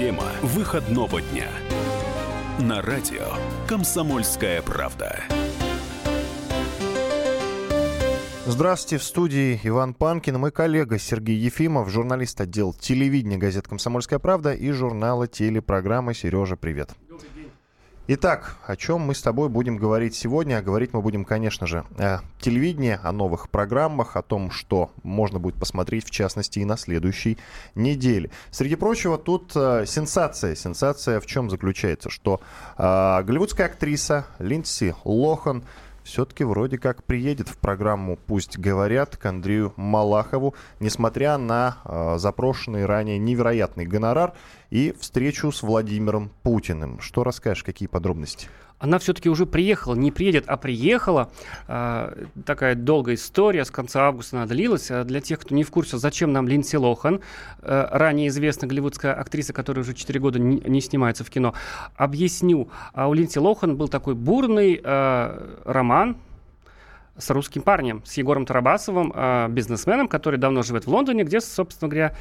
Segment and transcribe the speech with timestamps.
[0.00, 1.50] Тема выходного дня.
[2.58, 3.34] На радио
[3.68, 5.24] «Комсомольская правда».
[8.46, 14.54] Здравствуйте, в студии Иван Панкин, мой коллега Сергей Ефимов, журналист отдел телевидения газет «Комсомольская правда»
[14.54, 16.92] и журнала телепрограммы «Сережа, привет».
[18.12, 20.60] Итак, о чем мы с тобой будем говорить сегодня?
[20.60, 25.54] Говорить мы будем, конечно же, о телевидении, о новых программах, о том, что можно будет
[25.54, 27.38] посмотреть, в частности, и на следующей
[27.76, 28.32] неделе.
[28.50, 30.56] Среди прочего, тут э, сенсация.
[30.56, 32.10] Сенсация в чем заключается?
[32.10, 32.40] Что
[32.76, 35.62] э, голливудская актриса Линдси Лохан
[36.10, 42.84] все-таки вроде как приедет в программу «Пусть говорят» к Андрею Малахову, несмотря на э, запрошенный
[42.84, 44.34] ранее невероятный гонорар
[44.70, 47.00] и встречу с Владимиром Путиным.
[47.00, 48.48] Что расскажешь, какие подробности?
[48.80, 51.30] Она все-таки уже приехала, не приедет, а приехала.
[51.68, 54.90] Э, такая долгая история, с конца августа она длилась.
[54.90, 57.20] А для тех, кто не в курсе, зачем нам Линдси Лохан,
[57.60, 61.54] э, ранее известная голливудская актриса, которая уже 4 года не, не снимается в кино,
[61.94, 62.70] объясню.
[62.94, 66.16] А у Линдси Лохан был такой бурный э, роман,
[67.18, 71.90] с русским парнем, с Егором Тарабасовым, э, бизнесменом, который давно живет в Лондоне, где, собственно
[71.90, 72.14] говоря,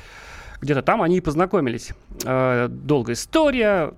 [0.62, 1.94] где-то там они и познакомились.
[2.26, 3.94] Э, долгая история,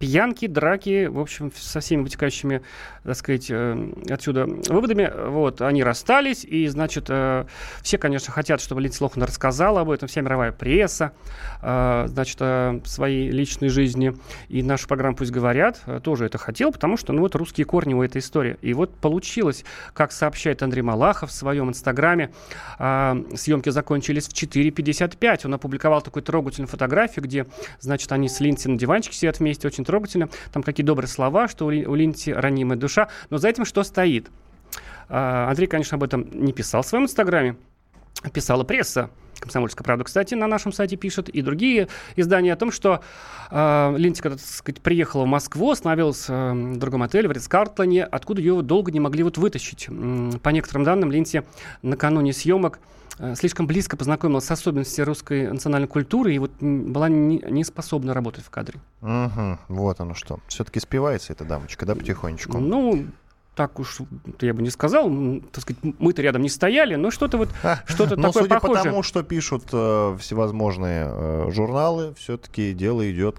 [0.00, 2.62] пьянки, драки, в общем, со всеми вытекающими,
[3.04, 5.12] так сказать, э, отсюда выводами.
[5.28, 7.44] Вот, они расстались, и, значит, э,
[7.82, 11.12] все, конечно, хотят, чтобы Линдси Лохан рассказала об этом, вся мировая пресса,
[11.60, 14.16] э, значит, о своей личной жизни.
[14.48, 18.02] И наша программа «Пусть говорят» тоже это хотел, потому что, ну, вот русские корни у
[18.02, 18.56] этой истории.
[18.62, 22.32] И вот получилось, как сообщает Андрей Малахов в своем инстаграме,
[22.78, 25.44] съемки закончились в 4.55.
[25.44, 27.46] Он опубликовал такую трогательную фотографию, где,
[27.80, 30.28] значит, они с Линдси на диванчике сидят вместе, очень трогательно.
[30.52, 33.08] Там какие добрые слова, что у, Линти ранимая душа.
[33.28, 34.30] Но за этим что стоит?
[35.08, 37.56] А, Андрей, конечно, об этом не писал в своем инстаграме.
[38.32, 39.10] Писала пресса.
[39.38, 43.00] Комсомольская правда, кстати, на нашем сайте пишет, и другие издания о том, что
[43.50, 48.04] э, Линти, когда, так сказать, приехала в Москву, остановилась э, в другом отеле, в Ридскартлоне,
[48.04, 49.88] откуда ее долго не могли вот вытащить.
[50.42, 51.42] По некоторым данным, Линти
[51.80, 52.80] накануне съемок
[53.20, 58.14] Э, слишком близко познакомилась с особенностями русской национальной культуры и вот была не, не способна
[58.14, 58.80] работать в кадре.
[59.02, 60.40] Угу, вот оно что.
[60.48, 62.58] Все-таки спивается эта дамочка, да, потихонечку?
[62.58, 63.06] Ну,
[63.60, 63.98] так уж
[64.40, 65.10] я бы не сказал,
[65.52, 67.50] так сказать, мы-то рядом не стояли, но что-то вот
[67.84, 68.84] что-то но такое судя похожее.
[68.84, 73.36] по тому, что пишут э, всевозможные э, журналы, все-таки дело идет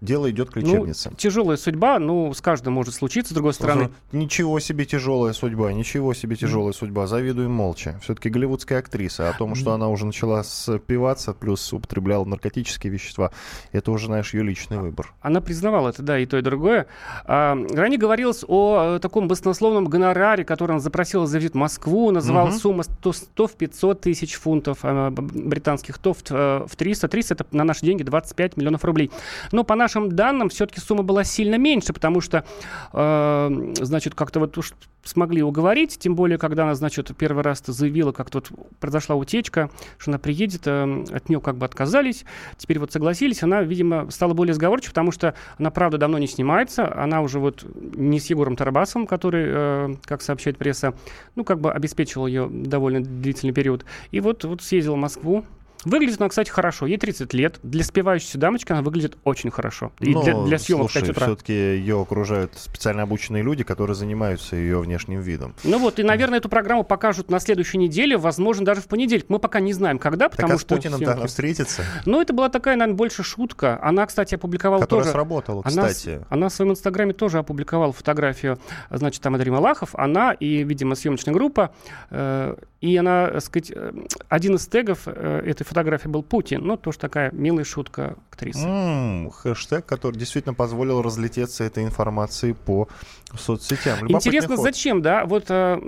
[0.00, 1.10] дело идет к лечебнице.
[1.10, 3.90] Ну, тяжелая судьба, ну, с каждым может случиться, с другой стороны.
[4.12, 6.76] Ничего себе тяжелая судьба, ничего себе тяжелая mm.
[6.76, 7.06] судьба.
[7.06, 7.98] Завидуем молча.
[8.02, 9.30] Все-таки голливудская актриса.
[9.30, 13.30] О том, что она уже начала спиваться, плюс употребляла наркотические вещества,
[13.72, 15.14] это уже, знаешь, ее личный выбор.
[15.20, 16.86] Она признавала это, да, и то, и другое.
[17.24, 22.10] А, ранее говорилось о э, таком баснословном гонораре, который он запросил за визит в Москву,
[22.10, 22.58] называл mm-hmm.
[22.58, 27.08] сумму 100, 100 в 500 тысяч фунтов а, британских, то в, э, в 300.
[27.08, 29.10] 300 это на наши деньги 25 миллионов рублей.
[29.52, 32.44] Но по нашим данным, все-таки сумма была сильно меньше, потому что,
[32.92, 34.72] э, значит, как-то вот уж
[35.04, 40.10] смогли уговорить, тем более, когда она, значит, первый раз заявила, как-то вот произошла утечка, что
[40.10, 42.24] она приедет, э, от нее как бы отказались,
[42.56, 46.92] теперь вот согласились, она, видимо, стала более сговорчивой, потому что она, правда, давно не снимается,
[47.00, 47.64] она уже вот
[47.94, 50.94] не с Егором Тарабасовым, который, э, как сообщает пресса,
[51.36, 55.44] ну, как бы обеспечивал ее довольно длительный период, и вот, вот съездила в Москву,
[55.84, 56.86] Выглядит она, кстати, хорошо.
[56.86, 57.58] Ей 30 лет.
[57.62, 59.92] Для спевающейся дамочки она выглядит очень хорошо.
[60.00, 61.26] И Но, для, для съемок слушай, 5 утра.
[61.26, 65.54] все-таки ее окружают специально обученные люди, которые занимаются ее внешним видом.
[65.64, 69.26] Ну вот, и, наверное, эту программу покажут на следующей неделе, возможно, даже в понедельник.
[69.28, 70.74] Мы пока не знаем, когда, потому так, а что...
[70.74, 71.26] с Путиным съемки...
[71.26, 71.84] встретиться?
[72.04, 73.78] Ну, это была такая, наверное, больше шутка.
[73.82, 75.12] Она, кстати, опубликовала Которая тоже...
[75.12, 76.08] сработала, кстати.
[76.08, 78.58] Она, она в своем инстаграме тоже опубликовала фотографию,
[78.90, 81.72] значит, там Андрей Малахов, она и, видимо, съемочная группа.
[82.10, 82.56] Э,
[82.86, 83.92] и она, так сказать, э,
[84.28, 86.64] один из тегов э, этой фотографии был Путин.
[86.64, 88.66] Ну, тоже такая милая шутка актрисы.
[88.66, 92.88] Mm, хэштег, который действительно позволил разлететься этой информацией по
[93.34, 93.98] соцсетям.
[93.98, 94.64] Любопытный Интересно, ход.
[94.64, 95.24] зачем, да?
[95.24, 95.80] Вот э,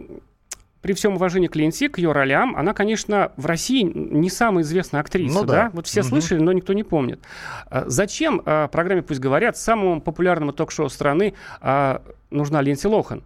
[0.81, 5.01] при всем уважении к Ленси, к ее ролям, она, конечно, в России не самая известная
[5.01, 5.55] актриса, ну, да.
[5.55, 5.71] да?
[5.73, 6.09] Вот все угу.
[6.09, 7.21] слышали, но никто не помнит.
[7.67, 11.99] А зачем э, программе «Пусть говорят» самому популярному ток-шоу страны э,
[12.31, 13.23] нужна Ленси Лохан?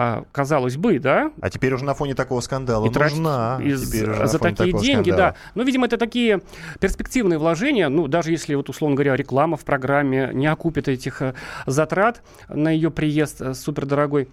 [0.00, 1.32] А, казалось бы, да.
[1.40, 3.58] А теперь уже на фоне такого скандала и нужна.
[3.60, 5.32] Из, за такие деньги, скандала.
[5.32, 5.34] да.
[5.56, 6.40] Ну, видимо, это такие
[6.78, 7.88] перспективные вложения.
[7.88, 11.34] Ну, даже если, вот, условно говоря, реклама в программе не окупит этих э,
[11.66, 14.28] затрат на ее приезд э, супердорогой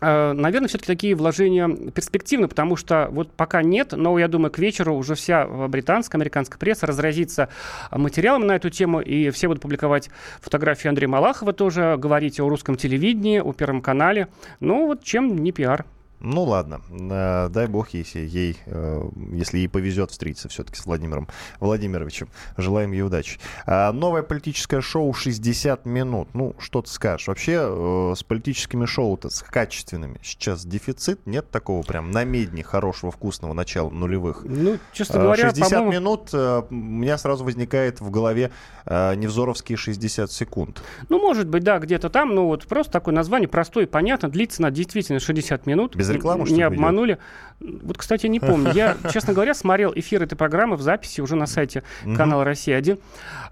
[0.00, 4.94] наверное, все-таки такие вложения перспективны, потому что вот пока нет, но я думаю, к вечеру
[4.94, 7.48] уже вся британская, американская пресса разразится
[7.90, 10.10] материалом на эту тему, и все будут публиковать
[10.40, 14.28] фотографии Андрея Малахова тоже, говорить о русском телевидении, о Первом канале.
[14.60, 15.84] Ну вот чем не пиар.
[16.20, 21.28] Ну ладно, э, дай бог, если ей, э, если ей повезет встретиться все-таки с Владимиром
[21.60, 22.28] Владимировичем.
[22.56, 23.38] Желаем ей удачи.
[23.66, 26.28] А, новое политическое шоу «60 минут».
[26.34, 27.28] Ну, что ты скажешь?
[27.28, 31.24] Вообще э, с политическими шоу-то, с качественными, сейчас дефицит?
[31.26, 34.42] Нет такого прям на медне хорошего, вкусного начала нулевых?
[34.44, 35.92] Ну, честно говоря, 60 по-моему...
[35.92, 38.50] минут у меня сразу возникает в голове
[38.86, 40.82] Невзоровские 60 секунд.
[41.08, 44.62] Ну, может быть, да, где-то там, ну вот просто такое название простое и понятно, длится
[44.62, 45.94] на действительно 60 минут.
[45.94, 47.14] Без рекламы, что Не обманули.
[47.60, 47.82] Идет?
[47.82, 48.72] Вот, кстати, не помню.
[48.72, 51.82] Я, честно говоря, смотрел эфир этой программы в записи уже на сайте
[52.16, 53.00] канала «Россия-1».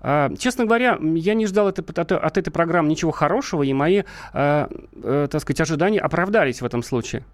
[0.00, 4.02] А, честно говоря, я не ждал от, от, от этой программы ничего хорошего, и мои,
[4.32, 4.68] а,
[5.02, 7.24] а, так сказать, ожидания оправдались в этом случае.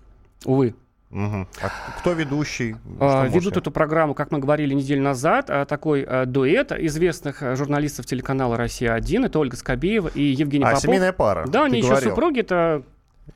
[0.44, 0.74] Увы.
[1.10, 1.46] Угу.
[1.60, 2.74] А кто ведущий?
[2.98, 8.06] А, ведут эту программу, как мы говорили неделю назад, а, такой а, дуэт известных журналистов
[8.06, 9.26] телеканала «Россия-1».
[9.26, 10.82] Это Ольга Скобеева и Евгений а, Попов.
[10.82, 11.46] семейная пара.
[11.46, 12.40] Да, они еще супруги.
[12.40, 12.82] Это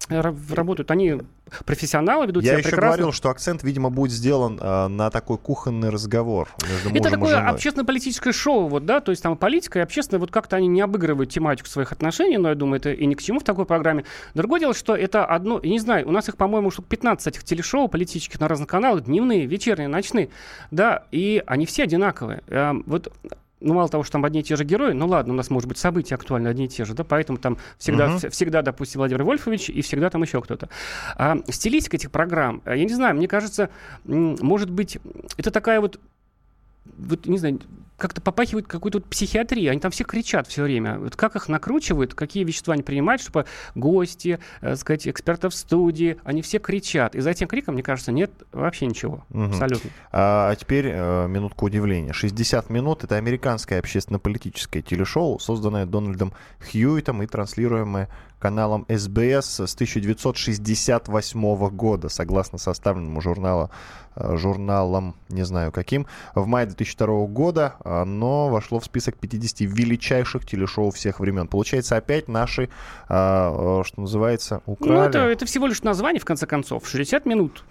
[0.08, 0.90] работают.
[0.90, 1.20] Они
[1.64, 2.96] профессионалы, ведут Я себя еще прекрасно.
[2.96, 7.48] говорил, что акцент, видимо, будет сделан э, на такой кухонный разговор между мужем Это такое
[7.48, 11.30] общественно-политическое шоу, вот, да, то есть там политика и общественное, вот как-то они не обыгрывают
[11.30, 14.04] тематику своих отношений, но я думаю, это и ни к чему в такой программе.
[14.34, 17.44] Другое дело, что это одно, я не знаю, у нас их, по-моему, штук 15 этих
[17.44, 20.30] телешоу политических на разных каналах, дневные, вечерние, ночные,
[20.70, 22.42] да, и они все одинаковые.
[22.86, 23.12] Вот
[23.60, 25.68] ну, мало того, что там одни и те же герои, ну ладно, у нас, может
[25.68, 28.30] быть, события актуальны одни и те же, да, поэтому там всегда, uh-huh.
[28.30, 30.68] всегда, допустим, Владимир Вольфович и всегда там еще кто-то.
[31.16, 33.70] А стилистика этих программ, я не знаю, мне кажется,
[34.04, 34.98] может быть,
[35.38, 35.98] это такая вот
[36.98, 37.60] вот, не знаю,
[37.96, 39.70] как-то попахивает какой-то вот психиатрией.
[39.70, 40.98] Они там все кричат все время.
[40.98, 46.18] Вот как их накручивают, какие вещества они принимают, чтобы гости, э, сказать, эксперты в студии,
[46.24, 47.14] они все кричат.
[47.14, 49.24] И за этим криком, мне кажется, нет вообще ничего.
[49.30, 49.44] Угу.
[49.44, 49.90] Абсолютно.
[50.12, 52.12] А, а теперь э, минутку удивления.
[52.12, 61.68] 60 минут— это американское общественно-политическое телешоу, созданное Дональдом Хьюитом и транслируемое каналом СБС с 1968
[61.70, 63.70] года, согласно составленному журнала,
[64.14, 70.46] э, журналом, не знаю каким, в мае 2002 года оно вошло в список 50 величайших
[70.46, 71.48] телешоу всех времен.
[71.48, 72.68] Получается, опять наши,
[73.08, 74.92] а, что называется, украли.
[74.92, 76.88] Ну, это, это всего лишь название, в конце концов.
[76.88, 77.64] 60 минут.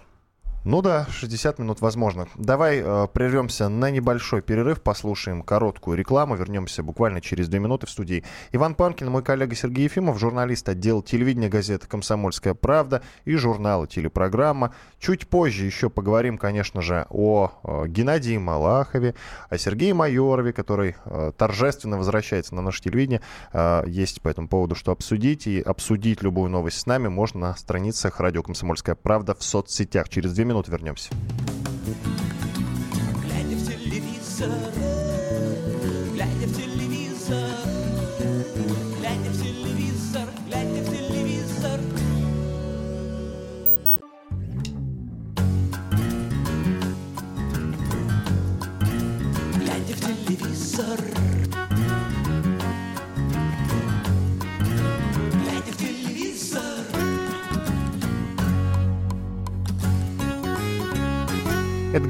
[0.66, 2.26] Ну да, 60 минут возможно.
[2.34, 7.90] Давай э, прервемся на небольшой перерыв, послушаем короткую рекламу, вернемся буквально через две минуты в
[7.90, 8.24] студии.
[8.50, 14.74] Иван Панкин, мой коллега Сергей Ефимов, журналист отдела телевидения газеты «Комсомольская правда» и журнала «Телепрограмма».
[14.98, 19.14] Чуть позже еще поговорим, конечно же, о э, Геннадии Малахове,
[19.48, 23.20] о Сергее Майорове, который э, торжественно возвращается на наше телевидение.
[23.52, 27.54] Э, есть по этому поводу что обсудить, и обсудить любую новость с нами можно на
[27.54, 30.08] страницах радио «Комсомольская правда» в соцсетях.
[30.08, 31.10] Через две минуты минут вернемся.
[33.22, 34.48] Глядя в телевизор,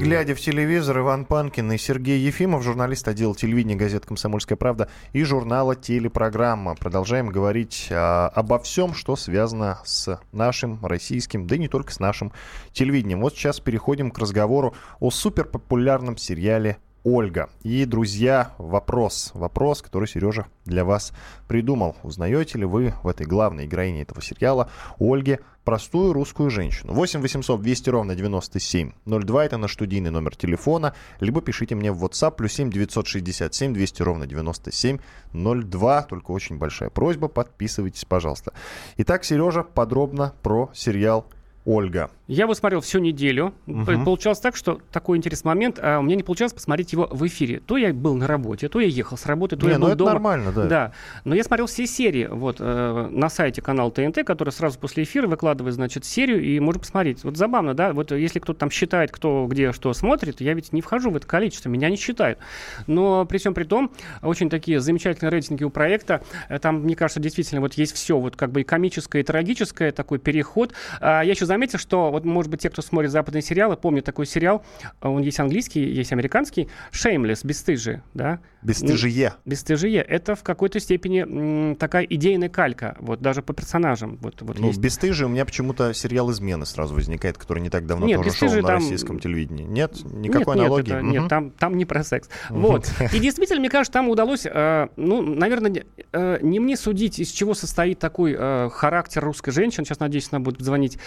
[0.07, 5.21] «Глядя в телевизор» Иван Панкин и Сергей Ефимов, журналист отдела телевидения газет «Комсомольская правда» и
[5.23, 6.75] журнала «Телепрограмма».
[6.75, 11.99] Продолжаем говорить а, обо всем, что связано с нашим российским, да и не только с
[11.99, 12.31] нашим
[12.71, 13.19] телевидением.
[13.19, 16.77] Вот сейчас переходим к разговору о суперпопулярном сериале
[17.09, 17.49] Ольга.
[17.63, 19.31] И, друзья, вопрос.
[19.33, 21.13] Вопрос, который Сережа для вас
[21.47, 21.95] придумал.
[22.03, 26.91] Узнаете ли вы в этой главной героине этого сериала Ольге простую русскую женщину?
[26.91, 29.45] 8 800 200 ровно 9702.
[29.45, 30.93] Это наш студийный номер телефона.
[31.21, 36.01] Либо пишите мне в WhatsApp плюс 7 967 200 ровно 9702.
[36.01, 37.29] Только очень большая просьба.
[37.29, 38.51] Подписывайтесь, пожалуйста.
[38.97, 41.25] Итак, Сережа, подробно про сериал
[41.67, 42.09] Ольга.
[42.27, 43.53] Я его смотрел всю неделю.
[43.67, 44.05] Угу.
[44.05, 45.79] Получалось так, что такой интересный момент.
[45.81, 47.59] А у меня не получалось посмотреть его в эфире.
[47.59, 49.89] То я был на работе, то я ехал с работы, то не, я был ну
[49.89, 50.13] это дома.
[50.13, 50.65] нормально, да.
[50.65, 50.91] Да.
[51.25, 55.27] Но я смотрел все серии вот, э, на сайте канала ТНТ, который сразу после эфира
[55.27, 57.25] выкладывает, значит, серию, и можно посмотреть.
[57.25, 57.91] Вот забавно, да?
[57.91, 61.27] Вот если кто-то там считает, кто где что смотрит, я ведь не вхожу в это
[61.27, 62.39] количество, меня не считают.
[62.87, 66.21] Но при всем при том, очень такие замечательные рейтинги у проекта.
[66.47, 69.91] Э, там, мне кажется, действительно вот есть все, вот как бы и комическое, и трагическое,
[69.91, 70.71] такой переход.
[71.01, 74.25] А я еще заметил, что вот, может быть, те, кто смотрит западные сериалы, помнят такой
[74.25, 74.63] сериал,
[74.99, 78.39] а, он есть английский, есть американский, Shameless, бесстыжие, да?
[78.61, 79.33] Бесстыжие.
[79.45, 80.01] Бесстыжие.
[80.01, 84.17] Это в какой-то степени такая идейная калька, вот даже по персонажам.
[84.21, 84.79] Вот, вот ну, есть.
[84.79, 88.49] бесстыжие у меня почему-то сериал «Измены» сразу возникает, который не так давно нет, тоже шел
[88.49, 88.75] на там...
[88.75, 89.63] российском телевидении.
[89.63, 90.03] Нет?
[90.03, 90.89] Никакой нет, аналогии?
[90.89, 91.13] Нет, это, угу.
[91.13, 92.29] нет там, там не про секс.
[92.49, 92.91] Вот.
[93.13, 97.53] И действительно, мне кажется, там удалось, э, ну, наверное, э, не мне судить, из чего
[97.53, 99.85] состоит такой э, характер русской женщины.
[99.85, 100.97] Сейчас, надеюсь, она будет звонить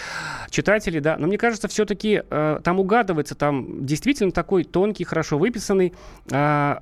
[0.49, 1.17] читателей, да.
[1.19, 5.93] Но мне кажется, все-таки э, там угадывается, там действительно такой тонкий, хорошо выписанный
[6.31, 6.77] э,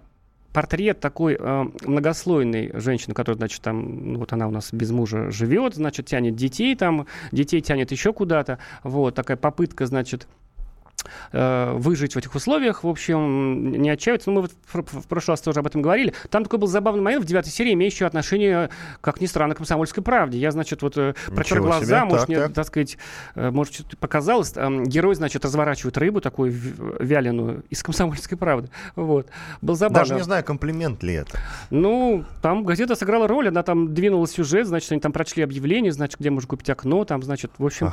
[0.52, 5.30] портрет такой э, многослойной женщины, которая, значит, там, ну, вот она у нас без мужа
[5.30, 10.26] живет, значит, тянет детей там, детей тянет еще куда-то, вот, такая попытка, значит,
[11.32, 14.30] Э, выжить в этих условиях, в общем, не отчаиваться.
[14.30, 16.14] Ну, мы в, в прошлый раз тоже об этом говорили.
[16.30, 20.02] Там такой был забавный момент в девятой серии, имеющий отношение, как ни странно, к комсомольской
[20.02, 20.38] правде.
[20.38, 22.04] Я, значит, вот э, протер глаза, себе.
[22.04, 22.52] может, так, мне, так.
[22.52, 22.98] так сказать,
[23.34, 24.52] э, может, что-то показалось.
[24.52, 26.52] Герой, значит, разворачивает рыбу такую
[27.00, 28.70] вяленую из комсомольской правды.
[28.96, 29.28] Вот.
[29.60, 30.00] Был забавно.
[30.00, 31.38] Даже не знаю, комплимент ли это.
[31.70, 36.18] Ну, там газета сыграла роль, она там двинула сюжет, значит, они там прочли объявление, значит,
[36.18, 37.92] где можно купить окно, там, значит, в общем,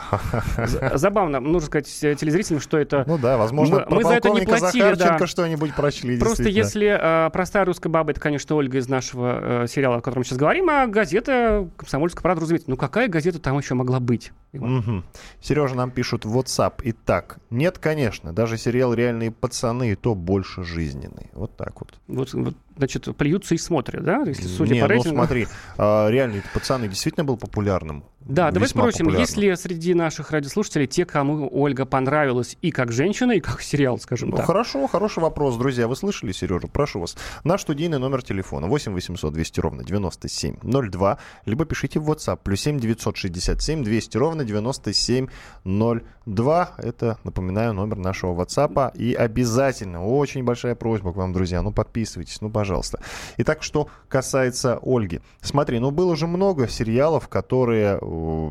[0.93, 1.39] забавно.
[1.39, 5.27] Нужно сказать телезрителям, что это ну да, возможно, мы, мы за это не платили, да.
[5.27, 6.17] что-нибудь прочли.
[6.19, 10.23] Просто если э, простая русская баба, это, конечно, Ольга из нашего э, сериала, о котором
[10.23, 12.69] сейчас говорим, а газета «Комсомольская правда», разумеется.
[12.69, 14.31] Ну какая газета там еще могла быть?
[14.63, 15.03] Угу.
[15.41, 16.81] Сережа нам пишут в WhatsApp.
[16.83, 21.29] Итак, нет, конечно, даже сериал «Реальные пацаны» и то больше жизненный.
[21.33, 21.93] Вот так вот.
[22.07, 24.23] Вот, вот значит, плюются и смотрят, да?
[24.25, 25.15] Если судя Не, по рейтингу.
[25.15, 25.47] ну смотри,
[25.77, 28.03] а, реальные пацаны действительно был популярным.
[28.25, 33.33] Да, давай спросим, есть ли среди наших радиослушателей те, кому Ольга понравилась и как женщина,
[33.33, 34.47] и как сериал, скажем ну, так?
[34.47, 35.87] Хорошо, хороший вопрос, друзья.
[35.87, 36.67] Вы слышали, Сережа?
[36.67, 37.15] Прошу вас.
[37.43, 42.79] Наш студийный номер телефона 8 800 200 ровно 9702, либо пишите в WhatsApp плюс 7
[42.79, 46.71] 967 200 ровно 9702.
[46.77, 48.95] Это, напоминаю, номер нашего WhatsApp.
[48.95, 52.99] И обязательно, очень большая просьба к вам, друзья, ну подписывайтесь, ну пожалуйста.
[53.37, 55.21] Итак, что касается Ольги.
[55.41, 57.99] Смотри, ну было же много сериалов, которые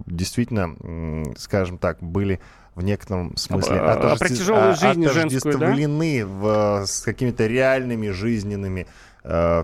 [0.06, 0.76] действительно,
[1.36, 2.40] скажем так, были
[2.74, 6.26] в некотором смысле а, отождествлены, про тяжелую жизнь отождествлены женскую, да?
[6.26, 8.88] в, с какими-то реальными жизненными
[9.22, 9.62] э,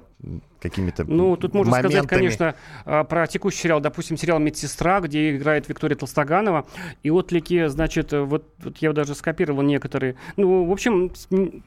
[0.61, 1.93] какими-то Ну, тут можно моментами.
[1.93, 6.67] сказать, конечно, а, про текущий сериал, допустим, сериал «Медсестра», где играет Виктория Толстоганова,
[7.03, 10.17] и отклики, значит, вот, вот я даже скопировал некоторые.
[10.37, 11.13] Ну, в общем,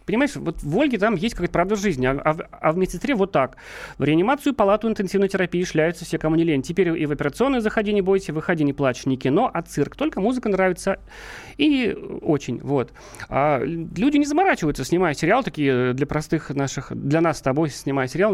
[0.05, 3.31] понимаешь, вот в «Ольге» там есть какая-то правда жизни, а, а, а в «Медсестре» вот
[3.31, 3.57] так.
[3.97, 6.61] В реанимацию, палату интенсивной терапии шляются все, кому не лень.
[6.61, 9.95] Теперь и в операционную заходи, не бойся, выходи, не плачь, не кино, а цирк.
[9.95, 10.99] Только музыка нравится
[11.57, 12.91] и очень, вот.
[13.29, 18.07] А люди не заморачиваются, снимая сериал, такие для простых наших, для нас с тобой, снимая
[18.07, 18.33] сериал,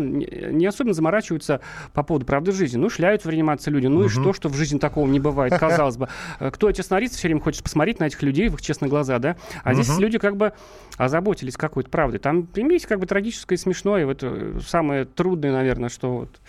[0.51, 1.61] не особенно заморачиваются
[1.93, 2.77] по поводу правды жизни.
[2.77, 3.87] Ну, шляют в реанимации люди.
[3.87, 4.05] Ну угу.
[4.05, 6.09] и что, что в жизни такого не бывает, казалось бы.
[6.39, 9.35] Кто честнорист, все время хочет посмотреть на этих людей, в их честные глаза, да?
[9.63, 9.81] А угу.
[9.81, 10.53] здесь люди как бы
[10.97, 12.19] озаботились какой-то правдой.
[12.19, 14.05] Там есть как бы трагическое и смешное.
[14.05, 16.39] Вот э, самое трудное, наверное, что вот,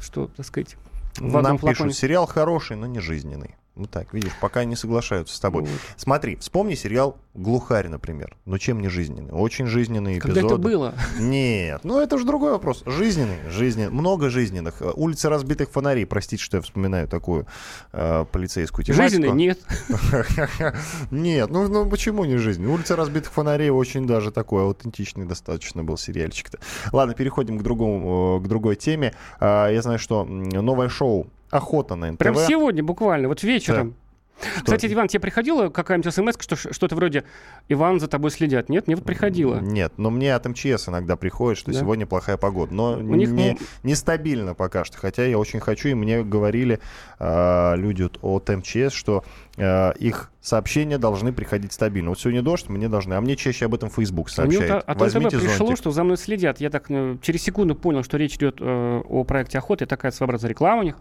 [0.00, 0.76] что, так сказать,
[1.18, 3.56] в Нам пишут, сериал хороший, но не жизненный.
[3.76, 5.62] Ну так, видишь, пока не соглашаются с тобой.
[5.62, 5.70] Вот.
[5.98, 8.34] Смотри, вспомни сериал «Глухарь», например.
[8.46, 9.32] Ну чем не жизненный?
[9.32, 10.34] Очень жизненный эпизод.
[10.34, 10.94] Когда это было?
[11.18, 12.82] Нет, ну это же другой вопрос.
[12.86, 14.80] Жизненный, жизненный, много жизненных.
[14.94, 17.46] Улица разбитых фонарей, простите, что я вспоминаю такую
[17.92, 19.10] э, полицейскую тематику.
[19.10, 19.60] Жизненный нет.
[21.10, 22.70] Нет, ну, ну почему не жизненный?
[22.70, 26.58] Улица разбитых фонарей очень даже такой аутентичный достаточно был сериальчик-то.
[26.92, 29.12] Ладно, переходим к, другому, э, к другой теме.
[29.38, 32.18] А, я знаю, что новое шоу Охота на НТВ.
[32.18, 33.90] Прям сегодня буквально, вот вечером.
[33.90, 33.94] Да.
[33.94, 34.64] Что?
[34.64, 37.24] Кстати, Иван, тебе приходила какая-нибудь смс, что что-то вроде
[37.68, 38.68] «Иван, за тобой следят»?
[38.68, 38.86] Нет?
[38.86, 39.58] Мне вот приходило.
[39.60, 41.78] Нет, но мне от МЧС иногда приходит, что да?
[41.78, 42.74] сегодня плохая погода.
[42.74, 43.58] Но У не, них...
[43.82, 44.98] нестабильно пока что.
[44.98, 46.80] Хотя я очень хочу, и мне говорили
[47.18, 49.24] э, люди от МЧС, что
[49.56, 52.10] э, их сообщения должны приходить стабильно.
[52.10, 54.70] Вот сегодня дождь, мне должны, а мне чаще об этом Facebook сообщает.
[54.70, 55.78] А от Возьмите пришло, зонтик.
[55.78, 56.60] что за мной следят.
[56.60, 59.86] Я так ну, через секунду понял, что речь идет э, о проекте охоты.
[59.86, 60.96] Такая своеобразная реклама у них.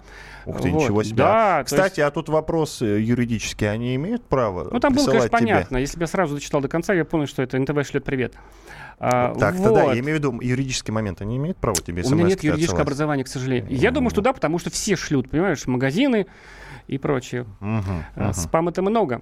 [0.47, 0.81] Ух ты, вот.
[0.81, 1.17] ничего себе.
[1.17, 2.07] Да, Кстати, есть...
[2.07, 3.69] а тут вопрос юридический.
[3.69, 5.37] Они имеют право Ну, там было, конечно, тебе?
[5.37, 5.77] понятно.
[5.77, 8.33] Если бы я сразу дочитал до конца, я понял, что это НТВ шлет привет.
[8.97, 9.63] А, так, вот.
[9.63, 11.21] тогда я имею в виду юридический момент.
[11.21, 12.81] Они имеют право тебе У меня нет юридического отсылать.
[12.81, 13.77] образования, к сожалению.
[13.77, 16.25] Я думаю, что да, потому что все шлют, понимаешь, магазины,
[16.87, 17.45] и прочее.
[17.61, 18.33] Угу, угу.
[18.33, 19.21] Спама-то много.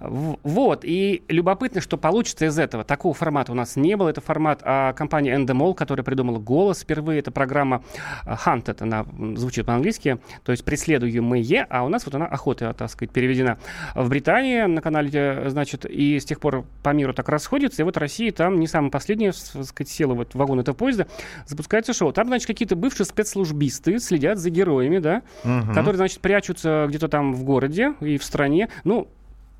[0.00, 0.84] Вот.
[0.84, 2.84] И любопытно, что получится из этого.
[2.84, 4.08] Такого формата у нас не было.
[4.08, 7.20] Это формат а, компании Endemol, которая придумала голос впервые.
[7.20, 7.84] Это программа
[8.24, 9.06] а, Hunted, она
[9.36, 13.58] звучит по-английски, то есть преследуемые, а у нас вот она охота, так сказать, переведена.
[13.94, 17.96] В Британии на канале, значит, и с тех пор по миру так расходится, и вот
[17.96, 21.06] Россия там не самая последняя, так сказать, села вот в вагон этого поезда,
[21.46, 22.12] запускается шоу.
[22.12, 25.68] Там, значит, какие-то бывшие спецслужбисты следят за героями, да, угу.
[25.68, 28.68] которые, значит, прячутся где-то там в городе и в стране.
[28.84, 29.08] Ну,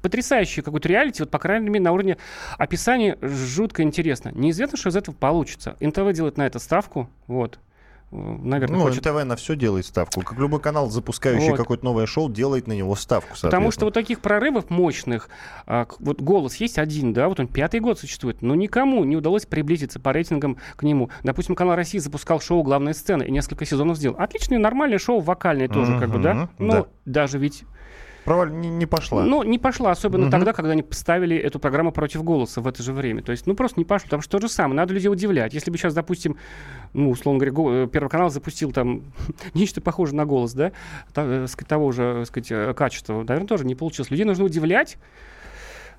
[0.02, 2.18] потрясающий какой-то реалити, вот, по крайней мере, на уровне
[2.58, 4.30] описания жутко интересно.
[4.34, 5.76] Неизвестно, что из этого получится.
[5.80, 7.58] НТВ делает на это ставку, вот.
[8.12, 9.06] Наверное, ну, хочет...
[9.06, 10.20] НТВ на все делает ставку.
[10.20, 11.56] Как любой канал, запускающий вот.
[11.56, 13.34] какое-то новое шоу, делает на него ставку.
[13.40, 15.30] Потому что вот таких прорывов мощных,
[15.66, 19.46] а, вот голос есть один, да, вот он пятый год существует, но никому не удалось
[19.46, 21.08] приблизиться по рейтингам к нему.
[21.22, 24.16] Допустим, канал России запускал шоу «Главная сцена» и несколько сезонов сделал.
[24.18, 26.50] Отличное, нормальное шоу, вокальное тоже, uh-huh, как бы, да?
[26.58, 26.86] Но да.
[27.06, 27.64] даже ведь
[28.24, 29.24] Проваль не, не пошла.
[29.24, 30.30] Ну, не пошла, особенно угу.
[30.30, 33.22] тогда, когда они поставили эту программу против голоса в это же время.
[33.22, 34.04] То есть, ну, просто не пошло.
[34.04, 35.54] Потому что то же самое, надо людей удивлять.
[35.54, 36.36] Если бы сейчас, допустим,
[36.92, 39.02] ну, условно говоря, э, Первый канал запустил там
[39.54, 40.72] нечто похожее на голос, да,
[41.16, 44.10] э, того же, сказать, э, качества, наверное, тоже не получилось.
[44.10, 44.98] Людей нужно удивлять,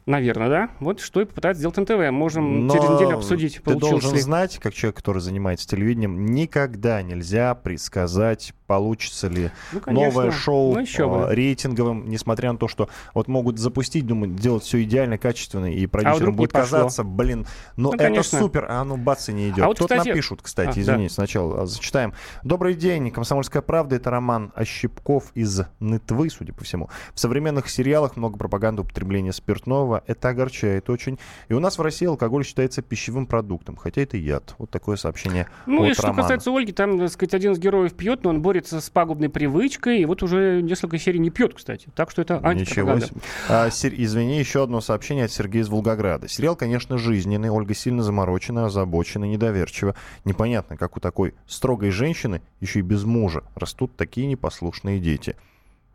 [0.05, 0.69] Наверное, да.
[0.81, 2.11] Вот что и попытается сделать НТВ.
[2.11, 3.61] Можем Но через неделю обсудить.
[3.63, 4.19] Ты должен ли...
[4.19, 10.79] знать, как человек, который занимается телевидением, никогда нельзя предсказать, получится ли ну, новое шоу ну,
[10.79, 11.27] еще бы.
[11.27, 15.85] А, рейтинговым, несмотря на то, что вот могут запустить, думают, делать все идеально, качественно, и
[15.85, 17.45] продюсерам а будет казаться, блин,
[17.77, 18.39] ну, ну это конечно.
[18.39, 19.63] супер, а оно бац и не идет.
[19.63, 20.07] А вот, Тут кстати...
[20.07, 21.13] напишут, кстати, а, извините, да.
[21.13, 22.13] сначала зачитаем.
[22.43, 26.89] Добрый день, «Комсомольская правда»— это роман Ощепков из Нытвы, судя по всему.
[27.13, 31.19] В современных сериалах много пропаганды употребления спиртного, это огорчает очень.
[31.47, 34.55] И у нас в России алкоголь считается пищевым продуктом, хотя это яд.
[34.57, 36.23] Вот такое сообщение Ну и что Романа.
[36.23, 39.99] касается Ольги, там, так сказать, один из героев пьет, но он борется с пагубной привычкой,
[39.99, 41.87] и вот уже несколько серий не пьет, кстати.
[41.95, 43.21] Так что это Ничего себе.
[43.49, 43.93] А, сер...
[43.95, 46.27] Извини, еще одно сообщение от Сергея из Волгограда.
[46.27, 47.49] Сериал, конечно, жизненный.
[47.49, 49.95] Ольга сильно заморочена, озабочена, недоверчива.
[50.25, 55.35] Непонятно, как у такой строгой женщины, еще и без мужа, растут такие непослушные дети.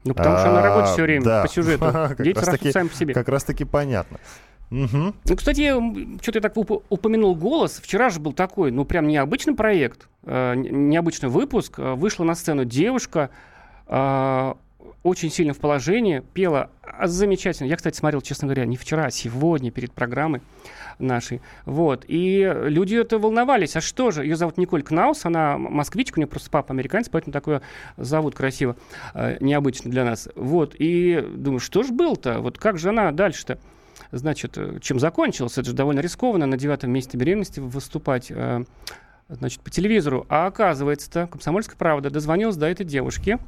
[0.04, 1.42] Ну, потому что на работе все время да.
[1.42, 1.84] по сюжету.
[2.18, 3.14] Дети растут таки, сами по себе.
[3.14, 4.18] Как раз таки понятно.
[4.70, 5.14] Угу.
[5.24, 5.68] Ну, кстати,
[6.22, 7.80] что-то я так уп- упомянул голос.
[7.82, 11.78] Вчера же был такой, ну, прям необычный проект, э, необычный выпуск.
[11.78, 13.30] Э, вышла на сцену девушка,
[13.86, 14.54] э,
[15.02, 16.70] очень сильно в положении, пела
[17.02, 17.68] замечательно.
[17.68, 20.42] Я, кстати, смотрел, честно говоря, не вчера, а сегодня перед программой
[20.98, 21.40] нашей.
[21.64, 22.04] Вот.
[22.08, 23.76] И люди это волновались.
[23.76, 24.24] А что же?
[24.24, 27.62] Ее зовут Николь Кнаус, она москвичка, у нее просто папа американец, поэтому такое
[27.96, 28.76] зовут красиво,
[29.14, 30.28] э, необычно для нас.
[30.34, 30.74] Вот.
[30.78, 32.40] И думаю, что ж был-то?
[32.40, 33.58] Вот как же она дальше-то?
[34.12, 35.58] Значит, э, чем закончилось?
[35.58, 38.64] Это же довольно рискованно на девятом месяце беременности выступать э,
[39.28, 40.26] значит, по телевизору.
[40.28, 43.38] А оказывается-то, комсомольская правда дозвонилась до этой девушки,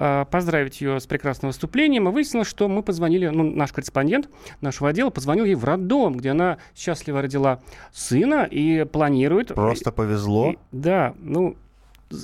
[0.00, 2.08] а, поздравить ее с прекрасным выступлением.
[2.08, 4.28] И выяснилось, что мы позвонили, ну, наш корреспондент
[4.60, 7.60] нашего отдела позвонил ей в роддом, где она счастливо родила
[7.92, 9.48] сына и планирует...
[9.48, 10.52] Просто повезло.
[10.52, 11.56] И, да, ну,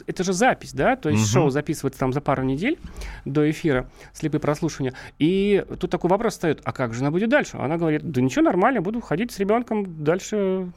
[0.06, 1.28] это же запись, да, то есть угу.
[1.28, 2.78] шоу записывается там за пару недель
[3.24, 4.94] до эфира, слепые прослушивания.
[5.18, 7.56] И тут такой вопрос встает, а как же она будет дальше?
[7.56, 10.72] Она говорит, да ничего, нормально, буду ходить с ребенком дальше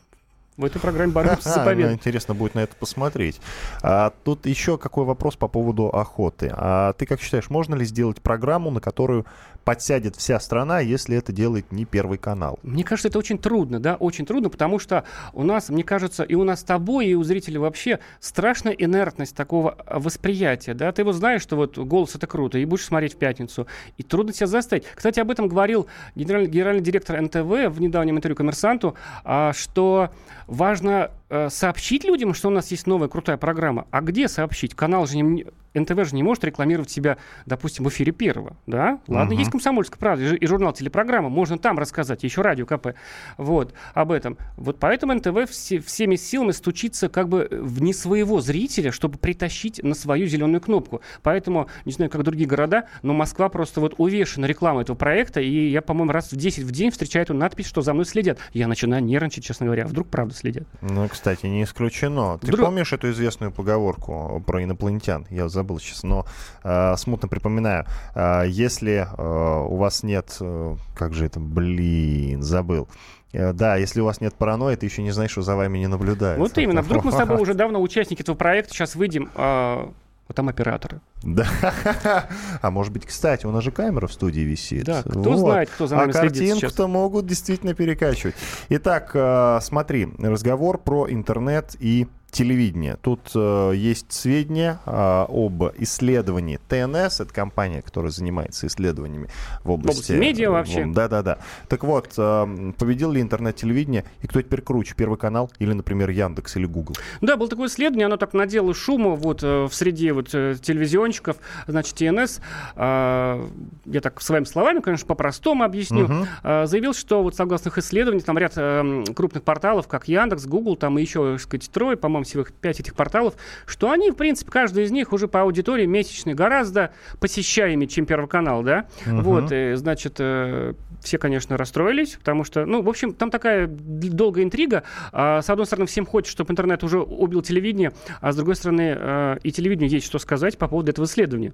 [0.57, 1.93] в этой программе бороться за победу.
[1.93, 3.39] Интересно будет на это посмотреть.
[3.83, 6.51] А, тут еще какой вопрос по поводу охоты.
[6.53, 9.25] А ты как считаешь, можно ли сделать программу, на которую
[9.63, 12.57] подсядет вся страна, если это делает не Первый канал?
[12.63, 16.35] Мне кажется, это очень трудно, да, очень трудно, потому что у нас, мне кажется, и
[16.35, 20.91] у нас с тобой, и у зрителей вообще страшная инертность такого а, восприятия, да.
[20.91, 23.67] Ты вот знаешь, что вот голос это круто, и будешь смотреть в пятницу,
[23.97, 24.85] и трудно себя заставить.
[24.95, 30.11] Кстати, об этом говорил генеральный, генеральный директор НТВ в недавнем интервью коммерсанту, а, что
[30.47, 33.85] важно э, сообщить людям, что у нас есть новая крутая программа.
[33.91, 34.73] А где сообщить?
[34.73, 35.45] Канал же не,
[35.79, 38.99] НТВ же не может рекламировать себя, допустим, в эфире первого, да?
[39.07, 39.37] Ладно, uh-huh.
[39.37, 42.95] есть «Комсомольская правда» и журнал «Телепрограмма», можно там рассказать, еще радио КП,
[43.37, 44.37] вот, об этом.
[44.55, 49.83] Вот поэтому НТВ все, всеми силами стучится как бы в не своего зрителя, чтобы притащить
[49.83, 51.01] на свою зеленую кнопку.
[51.23, 55.69] Поэтому, не знаю, как другие города, но Москва просто вот увешана рекламой этого проекта, и
[55.69, 58.39] я, по-моему, раз в 10 в день встречаю эту надпись, что за мной следят.
[58.53, 60.67] Я начинаю нервничать, честно говоря, а вдруг правда следят.
[60.81, 62.37] Ну, кстати, не исключено.
[62.39, 65.25] Ты помнишь эту известную поговорку про инопланетян?
[65.29, 66.25] Я забыл сейчас, но
[66.63, 67.85] э, смутно припоминаю.
[68.15, 70.37] Э, если э, у вас нет...
[70.39, 71.39] Э, как же это?
[71.39, 72.87] Блин, забыл.
[73.33, 75.87] Э, да, если у вас нет паранойи, ты еще не знаешь, что за вами не
[75.87, 76.39] наблюдают.
[76.39, 76.81] Вот именно.
[76.81, 79.91] Вдруг мы с тобой уже давно участники этого проекта, сейчас выйдем, а
[80.27, 80.99] вот там операторы.
[81.23, 81.47] Да.
[82.61, 84.83] А может быть, кстати, у нас же камера в студии висит.
[84.83, 85.37] Да, кто вот.
[85.37, 86.51] знает, кто за нами а следит сейчас.
[86.51, 88.35] картинку-то могут действительно перекачивать.
[88.69, 92.97] Итак, э, смотри, разговор про интернет и телевидения.
[93.01, 99.29] Тут э, есть сведения э, об исследовании ТНС, это компания, которая занимается исследованиями
[99.63, 100.11] в области...
[100.11, 100.85] В медиа вообще.
[100.85, 101.39] Да-да-да.
[101.67, 106.57] Так вот, э, победил ли интернет-телевидение, и кто теперь круче, Первый канал или, например, Яндекс
[106.57, 106.95] или Google?
[107.21, 111.37] Да, было такое исследование, оно так надело шума вот э, в среде вот э, телевизионщиков,
[111.65, 112.39] значит, ТНС,
[112.75, 113.45] э,
[113.85, 116.27] я так своими словами, конечно, по-простому объясню, угу.
[116.43, 120.75] э, заявил, что вот согласно их исследованиям, там ряд э, крупных порталов, как Яндекс, Google,
[120.75, 124.51] там и еще, так сказать, трое, по-моему, всего пять этих порталов, что они, в принципе,
[124.51, 128.87] каждый из них уже по аудитории месячной гораздо посещаемее, чем Первый канал, да?
[129.05, 129.21] Угу.
[129.21, 134.43] Вот, и, значит, э, все, конечно, расстроились, потому что, ну, в общем, там такая долгая
[134.43, 134.83] интрига.
[135.11, 138.95] А, с одной стороны, всем хочется, чтобы интернет уже убил телевидение, а с другой стороны,
[138.97, 141.53] э, и телевидению есть что сказать по поводу этого исследования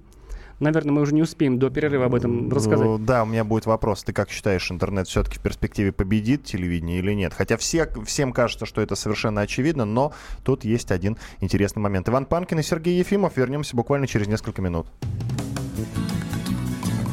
[0.60, 2.86] наверное, мы уже не успеем до перерыва об этом рассказать.
[2.86, 4.04] Ну, да, у меня будет вопрос.
[4.04, 7.32] Ты как считаешь, интернет все-таки в перспективе победит телевидение или нет?
[7.34, 10.12] Хотя все, всем кажется, что это совершенно очевидно, но
[10.44, 12.08] тут есть один интересный момент.
[12.08, 13.36] Иван Панкин и Сергей Ефимов.
[13.36, 14.86] Вернемся буквально через несколько минут.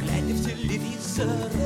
[0.02, 1.61] Глядя в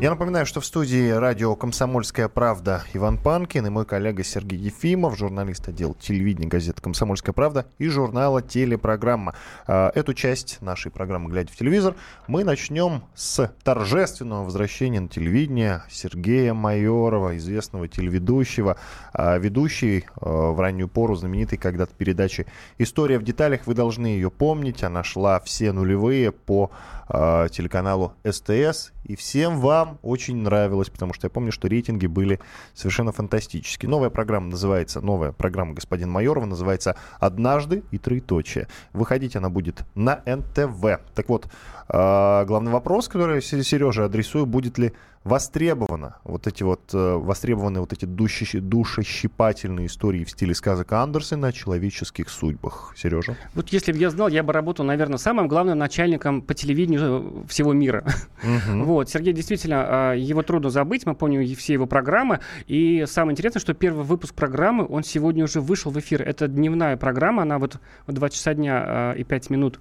[0.00, 5.18] Я напоминаю, что в студии радио «Комсомольская правда» Иван Панкин и мой коллега Сергей Ефимов,
[5.18, 9.34] журналист отдела телевидения газеты «Комсомольская правда» и журнала «Телепрограмма».
[9.66, 11.96] А, эту часть нашей программы «Глядя в телевизор»
[12.28, 18.78] мы начнем с торжественного возвращения на телевидение Сергея Майорова, известного телеведущего,
[19.12, 22.46] а, ведущий а, в раннюю пору знаменитой когда-то передачи
[22.78, 23.66] «История в деталях».
[23.66, 24.82] Вы должны ее помнить.
[24.82, 26.70] Она шла все нулевые по
[27.12, 28.92] телеканалу СТС.
[29.02, 32.40] И всем вам нам очень нравилось, потому что я помню, что рейтинги были
[32.74, 33.90] совершенно фантастические.
[33.90, 38.68] Новая программа называется, новая программа господина Майорова называется «Однажды и троеточие».
[38.92, 41.00] Выходить она будет на НТВ.
[41.14, 41.46] Так вот,
[41.88, 44.92] а, главный вопрос, который Сереже адресую, будет ли
[45.24, 51.52] востребовано вот эти вот э, востребованы вот эти душещипательные истории в стиле сказок Андерсена о
[51.52, 52.94] человеческих судьбах.
[52.96, 53.36] Сережа?
[53.54, 57.72] Вот если бы я знал, я бы работал, наверное, самым главным начальником по телевидению всего
[57.72, 58.04] мира.
[58.42, 58.84] Угу.
[58.90, 63.60] Вот, Сергей действительно, а, его трудно забыть, мы помним все его программы, и самое интересное,
[63.60, 66.22] что первый выпуск программы, он сегодня уже вышел в эфир.
[66.22, 69.80] Это дневная программа, она вот в 2 часа дня а, и 5 минут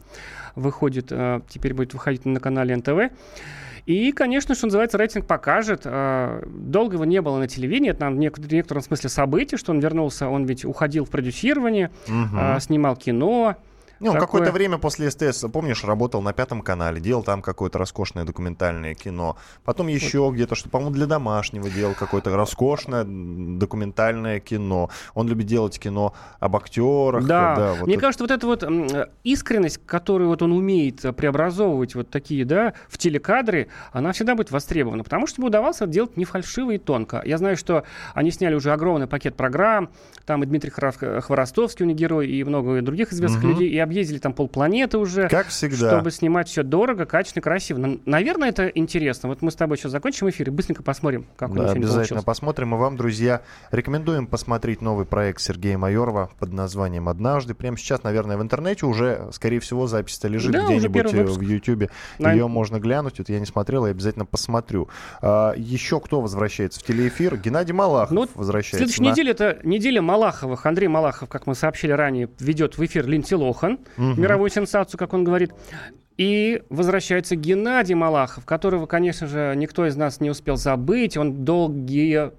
[0.55, 3.13] выходит, а, теперь будет выходить на канале НТВ.
[3.85, 5.81] И, конечно, что называется, рейтинг покажет.
[5.85, 7.91] А, долго его не было на телевидении.
[7.91, 10.27] Это нам в некотором смысле событие, что он вернулся.
[10.27, 12.59] Он ведь уходил в продюсирование, угу.
[12.59, 13.57] снимал кино.
[13.99, 14.27] Ну, такое...
[14.27, 19.37] какое-то время после СТС, помнишь, работал на Пятом канале, делал там какое-то роскошное документальное кино.
[19.63, 20.35] Потом еще вот.
[20.35, 24.89] где-то, что, по-моему, для домашнего делал какое-то роскошное документальное кино.
[25.13, 27.25] Он любит делать кино об актерах.
[27.25, 28.01] Да, да вот мне это...
[28.01, 33.67] кажется, вот эта вот искренность, которую вот он умеет преобразовывать вот такие, да, в телекадры,
[33.91, 37.21] она всегда будет востребована, потому что ему удавалось это делать не фальшиво и тонко.
[37.25, 37.83] Я знаю, что
[38.13, 39.89] они сняли уже огромный пакет программ,
[40.25, 43.51] там и Дмитрий Хворостовский, у них герой, и много других известных угу.
[43.51, 45.27] людей, и объездили там полпланеты уже.
[45.27, 45.89] Как всегда.
[45.89, 47.99] Чтобы снимать все дорого, качественно, красиво.
[48.05, 49.29] Наверное, это интересно.
[49.29, 51.95] Вот мы с тобой сейчас закончим эфир и быстренько посмотрим, как да, у него обязательно
[51.95, 52.25] получился.
[52.25, 52.75] посмотрим.
[52.75, 57.55] И вам, друзья, рекомендуем посмотреть новый проект Сергея Майорова под названием «Однажды».
[57.55, 61.89] Прямо сейчас, наверное, в интернете уже, скорее всего, запись-то лежит да, где-нибудь э, в Ютьюбе.
[62.19, 62.33] На...
[62.33, 63.17] Ее можно глянуть.
[63.17, 64.89] Вот я не смотрел, я обязательно посмотрю.
[65.21, 67.37] А, еще кто возвращается в телеэфир?
[67.37, 68.77] Геннадий Малахов ну, возвращается.
[68.77, 69.11] Следующая на...
[69.11, 70.65] неделя это неделя Малаховых.
[70.65, 74.19] Андрей Малахов, как мы сообщили ранее, ведет в эфир Линдси Лохан угу.
[74.19, 75.51] мировую сенсацию, как он говорит.
[76.17, 81.15] И возвращается Геннадий Малахов, которого, конечно же, никто из нас не успел забыть.
[81.15, 82.31] Он долгие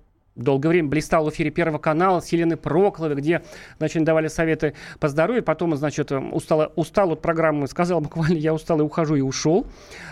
[0.42, 3.42] долгое время блистал в эфире Первого канала с Еленой Прокловой, где,
[3.78, 5.42] значит, давали советы по здоровью.
[5.42, 9.66] Потом, значит, устал, устал от программы, сказал буквально, я устал и ухожу, и ушел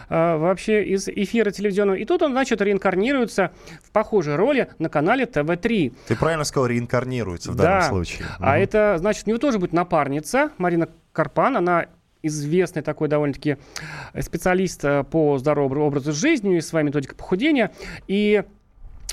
[0.08, 1.96] э, вообще из эфира телевизионного.
[1.96, 5.94] И тут он, значит, реинкарнируется в похожей роли на канале ТВ-3.
[6.08, 7.64] Ты правильно сказал, реинкарнируется в да.
[7.64, 8.26] данном случае.
[8.38, 8.62] А угу.
[8.62, 11.86] это, значит, у него тоже будет напарница Марина Карпан, она
[12.22, 13.58] известный такой довольно-таки
[14.20, 17.72] специалист э, по здоровому образу жизни и своей методикой похудения.
[18.06, 18.44] И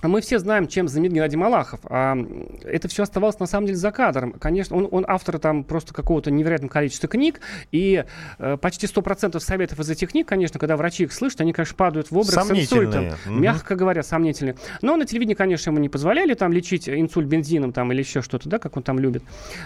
[0.04, 1.80] мы все знаем, чем знаменит Геннадий Малахов.
[1.86, 2.18] А
[2.64, 4.34] это все оставалось на самом деле за кадром.
[4.34, 7.40] Конечно, он, он автор там просто какого-то невероятного количества книг,
[7.72, 8.04] и
[8.38, 12.12] э, почти 100% советов из этих книг, конечно, когда врачи их слышат, они, конечно, падают
[12.12, 13.08] в образ с инсультом.
[13.08, 13.34] Угу.
[13.34, 14.56] Мягко говоря, сомнительные.
[14.82, 18.50] Но на телевидении, конечно, ему не позволяли там лечить инсульт бензином там, или еще что-то,
[18.50, 19.24] да, как он там любит.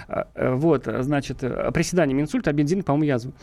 [0.07, 3.33] А, э, вот, значит, э, приседанием инсульта, а бензин, по-моему, язву.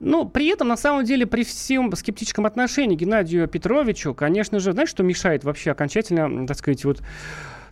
[0.00, 4.90] Но при этом, на самом деле, при всем скептическом отношении Геннадию Петровичу, конечно же, знаешь,
[4.90, 7.02] что мешает вообще окончательно так сказать, вот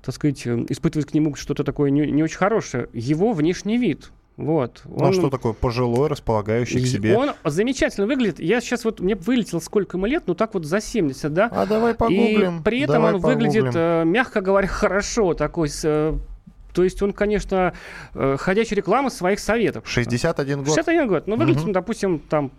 [0.02, 2.88] так сказать, э, испытывает к нему что-то такое не, не очень хорошее.
[2.92, 4.10] Его внешний вид.
[4.36, 4.82] Вот.
[4.84, 7.16] Ну, а что такое пожилой, располагающий к себе?
[7.16, 8.40] Он замечательно выглядит.
[8.40, 11.48] Я сейчас вот, мне вылетело сколько ему лет, ну так вот за 70, да?
[11.52, 12.58] А давай погуглим.
[12.58, 13.48] И при этом давай он погуглим.
[13.48, 15.34] выглядит, э, мягко говоря, хорошо.
[15.34, 16.14] Такой с э,
[16.74, 17.72] то есть он, конечно,
[18.12, 19.84] ходячая реклама своих советов.
[19.86, 20.74] 61 год.
[20.74, 21.26] 61 год.
[21.26, 21.72] Ну, выглядит, угу.
[21.72, 22.50] допустим, там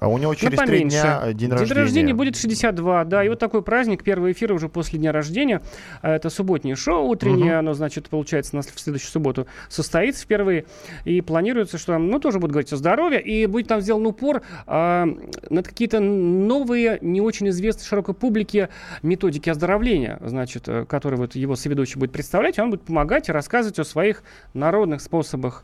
[0.00, 1.68] а у него через три дня день, день рождения.
[1.68, 3.22] День рождения будет 62, да.
[3.22, 5.60] И вот такой праздник, первый эфир уже после дня рождения.
[6.00, 7.58] Это субботнее шоу утреннее, угу.
[7.58, 10.64] оно, значит, получается на, в следующую субботу состоится впервые.
[11.04, 13.20] И планируется, что ну, тоже будет говорить о здоровье.
[13.20, 15.06] И будет там сделан упор а,
[15.50, 18.70] на какие-то новые, не очень известные широкой публике
[19.02, 22.58] методики оздоровления, значит, э, которые вот его соведущий будет представлять.
[22.58, 24.22] Он будет помогать и рассказывать о своих
[24.54, 25.62] народных способах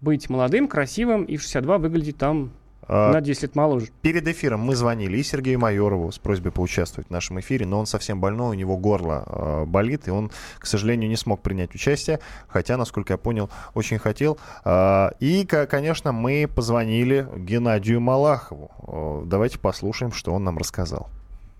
[0.00, 3.86] быть молодым, красивым и в 62 выглядеть там А, на 10 лет моложе.
[4.02, 7.86] Перед эфиром мы звонили и Сергею Майорову с просьбой поучаствовать в нашем эфире, но он
[7.86, 12.20] совсем больной, у него горло э, болит, и он, к сожалению, не смог принять участие,
[12.48, 14.38] хотя, насколько я понял, очень хотел.
[14.64, 18.70] Э, и, конечно, мы позвонили Геннадию Малахову.
[18.86, 21.08] Э, давайте послушаем, что он нам рассказал.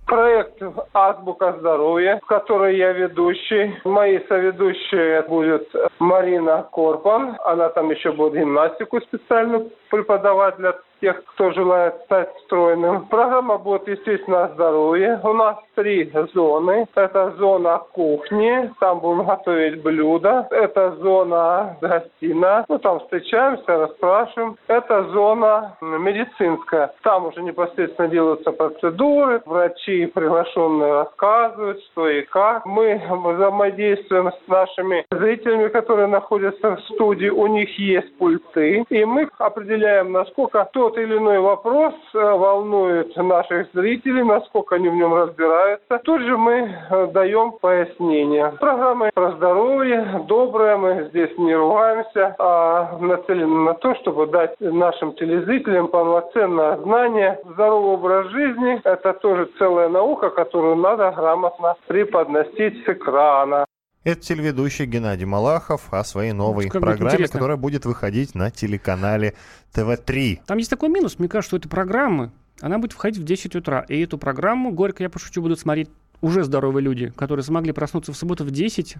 [0.06, 0.62] Проект
[0.94, 3.78] «Азбука здоровья», в которой я ведущий.
[3.84, 7.36] Мои соведущие будет Марина Корпан.
[7.44, 13.06] Она там еще будет гимнастику специально преподавать для тех, кто желает стать стройным.
[13.06, 15.20] Программа будет, естественно, о здоровье.
[15.22, 16.86] У нас три зоны.
[16.94, 20.46] Это зона кухни, там будем готовить блюда.
[20.50, 24.56] Это зона гостиная, ну там встречаемся, расспрашиваем.
[24.66, 26.92] Это зона медицинская.
[27.02, 32.66] Там уже непосредственно делаются процедуры, врачи приглашенные рассказывают, что и как.
[32.66, 37.28] Мы взаимодействуем с нашими зрителями, которые находятся в студии.
[37.28, 43.68] У них есть пульты, и мы определяем, насколько тот или иной вопрос э, волнует наших
[43.74, 45.98] зрителей, насколько они в нем разбираются.
[46.04, 48.54] Тут же мы э, даем пояснения.
[48.58, 55.12] Программа про здоровье, добрая, мы здесь не ругаемся, а нацелены на то, чтобы дать нашим
[55.14, 57.38] телезрителям полноценное знание.
[57.44, 63.66] Здоровый образ жизни– это тоже целая наука, которую надо грамотно преподносить с экрана.
[64.04, 67.32] Это телеведущий Геннадий Малахов о своей новой как программе, интересно.
[67.32, 69.34] которая будет выходить на телеканале
[69.72, 70.40] ТВ-3.
[70.46, 72.30] Там есть такой минус, мне кажется, что этой программы,
[72.60, 73.84] она будет входить в 10 утра.
[73.88, 78.16] И эту программу, горько я пошучу, будут смотреть уже здоровые люди, которые смогли проснуться в
[78.16, 78.96] субботу в 10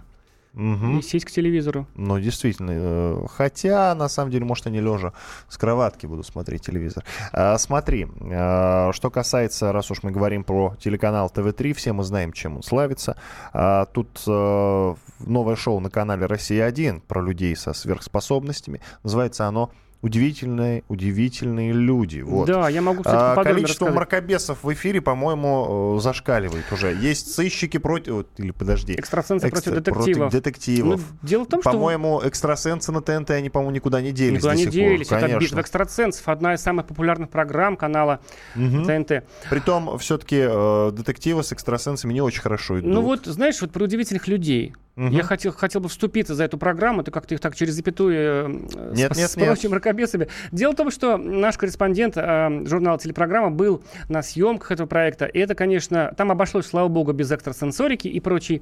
[0.53, 0.97] Угу.
[0.97, 1.87] И сесть к телевизору.
[1.95, 2.71] Ну, действительно.
[2.73, 5.13] Э, хотя, на самом деле, может, они лежа
[5.47, 7.03] с кроватки будут смотреть телевизор.
[7.31, 12.33] А, смотри, а, что касается, раз уж мы говорим про телеканал ТВ-3, все мы знаем,
[12.33, 13.15] чем он славится.
[13.53, 18.81] А, тут а, новое шоу на канале «Россия-1» про людей со сверхспособностями.
[19.03, 22.21] Называется оно удивительные, удивительные люди.
[22.21, 22.47] Вот.
[22.47, 23.95] Да, я могу, кстати, а, Количество рассказать.
[23.95, 26.95] мракобесов в эфире, по-моему, э, зашкаливает уже.
[26.95, 28.25] Есть сыщики против...
[28.37, 28.93] Или, подожди.
[28.93, 29.73] Экстрасенсы Экстра...
[29.73, 30.31] против детективов.
[30.31, 31.01] Против детективов.
[31.01, 31.71] Ну, дело в том, что...
[31.71, 35.09] По-моему, экстрасенсы на ТНТ, они, по-моему, никуда не делись Никуда не делись.
[35.09, 35.17] Пор.
[35.17, 38.21] Это «Битва экстрасенсов», одна из самых популярных программ канала
[38.55, 38.85] угу.
[38.85, 39.23] ТНТ.
[39.49, 42.93] Притом, все-таки э, детективы с экстрасенсами не очень хорошо идут.
[42.93, 44.73] Ну вот, знаешь, вот про удивительных людей.
[44.95, 45.07] Угу.
[45.07, 48.93] Я хотел, хотел бы вступиться за эту программу, ты как-то их так через запятую э,
[48.93, 50.27] нет, с, нет, с прочими мракобесами.
[50.51, 55.39] Дело в том, что наш корреспондент э, журнала «Телепрограмма» был на съемках этого проекта, и
[55.39, 58.61] это, конечно, там обошлось, слава богу, без экстрасенсорики и прочей,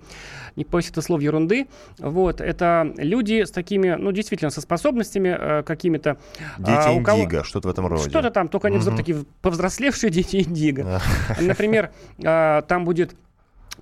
[0.56, 1.68] не пусть это слов ерунды.
[1.98, 6.18] Вот, это люди с такими, ну, действительно, со способностями э, какими-то.
[6.60, 7.44] Дети а, индиго, кого...
[7.44, 8.10] что-то в этом роде.
[8.10, 8.96] Что-то там, только они угу.
[8.96, 11.02] такие повзрослевшие дети индиго.
[11.42, 13.16] Например, э, там будет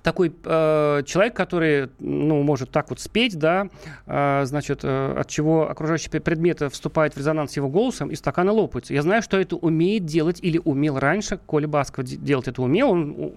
[0.02, 3.68] такой э, человек, который, ну, может так вот спеть, да,
[4.06, 8.52] э, значит, э, от чего окружающие предметы вступают в резонанс с его голосом, и стаканы
[8.52, 8.94] лопаются.
[8.94, 11.38] Я знаю, что это умеет делать или умел раньше.
[11.46, 12.90] Коля Басков делать это умел.
[12.90, 13.32] Он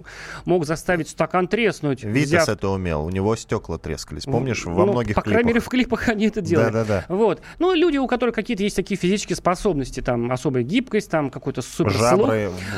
[0.46, 2.04] мог заставить стакан треснуть.
[2.04, 2.50] Витас взяв...
[2.50, 3.06] это умел.
[3.06, 4.26] У него стекла трескались.
[4.26, 5.34] Помнишь, во ну, многих по клипах?
[5.34, 6.74] крайней мере, в клипах они это делают.
[6.74, 7.06] Да-да-да.
[7.14, 7.42] Вот.
[7.60, 12.32] Ну, люди, у которых какие-то есть такие физические способности, там, особая гибкость, там, какой-то суперслух.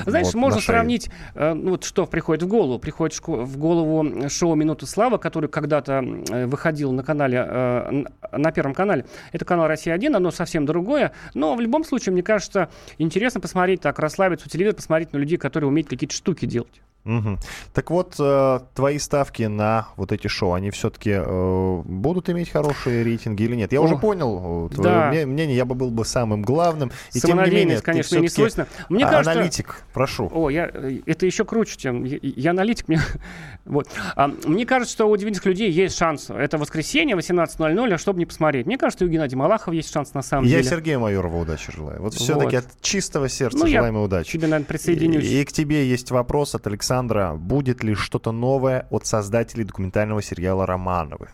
[0.06, 2.80] Знаешь, вот, можно сравнить, э, вот что приходит в голову.
[2.80, 6.02] Приходит в голову голову шоу «Минута славы», который когда-то
[6.48, 9.06] выходил на канале, э, на Первом канале.
[9.32, 11.12] Это канал «Россия-1», оно совсем другое.
[11.34, 15.38] Но в любом случае, мне кажется, интересно посмотреть так, расслабиться у телевизора, посмотреть на людей,
[15.38, 16.82] которые умеют какие-то штуки делать.
[17.04, 17.40] Угу.
[17.74, 23.04] Так вот, э, твои ставки на вот эти шоу, они все-таки э, будут иметь хорошие
[23.04, 23.72] рейтинги или нет?
[23.74, 25.26] Я О, уже понял э, твое да.
[25.26, 26.92] мнение, я бы был бы самым главным.
[27.14, 28.68] И тем не менее, конечно, не свойственно.
[28.90, 30.30] Мне кажется, аналитик, прошу.
[30.32, 30.66] О, я,
[31.06, 32.88] это еще круче, чем я, я аналитик.
[32.88, 33.02] Мне,
[33.66, 33.88] вот.
[34.16, 36.30] а, мне кажется, что у удивительных людей есть шанс.
[36.30, 38.68] Это воскресенье, 18.00, а чтобы не посмотреть.
[38.68, 40.64] Мне кажется, у Геннадия Малахова есть шанс на самом я деле.
[40.64, 42.00] Я Сергею Майорову удачи желаю.
[42.00, 42.66] Вот все-таки вот.
[42.66, 44.34] от чистого сердца ну, желаем удачи.
[44.34, 45.26] тебе, наверное, присоединюсь.
[45.26, 49.64] И, и к тебе есть вопрос от Александра Александра, будет ли что-то новое от создателей
[49.64, 51.30] документального сериала «Романовы»?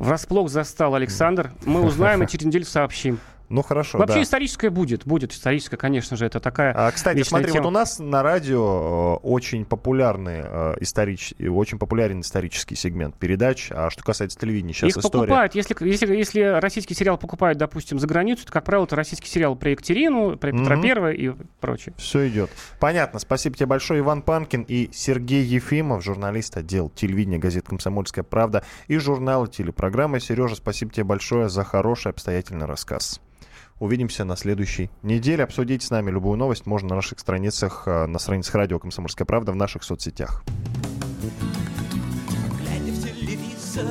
[0.00, 1.52] Врасплох застал Александр.
[1.64, 3.20] Мы узнаем и через неделю сообщим.
[3.48, 3.98] Ну хорошо.
[3.98, 4.22] Вообще да.
[4.22, 6.74] историческое будет, будет историческое, конечно же, это такая.
[6.76, 7.64] А, кстати, смотри, тема.
[7.64, 11.34] вот у нас на радио э, очень популярный э, историч...
[11.38, 13.68] очень популярен исторический сегмент передач.
[13.70, 15.22] А что касается телевидения, сейчас Их история.
[15.22, 19.28] покупают, если, если, если российский сериал покупают, допустим, за границу, то, как правило, это российский
[19.28, 20.82] сериал про Екатерину, про Петра mm-hmm.
[20.82, 21.94] Первого и прочее.
[21.96, 22.50] Все идет.
[22.80, 23.18] Понятно.
[23.18, 28.98] Спасибо тебе большое, Иван Панкин и Сергей Ефимов, журналист отдел телевидения газет «Комсомольская правда» и
[28.98, 30.20] журнала телепрограммы.
[30.20, 33.20] Сережа, спасибо тебе большое за хороший обстоятельный рассказ.
[33.78, 35.44] Увидимся на следующей неделе.
[35.44, 39.52] Обсудить с нами любую новость можно на наших страницах, э, на страницах радио «Комсомольская правда»
[39.52, 40.42] в наших соцсетях.
[42.58, 43.86] Глядя в телевизор,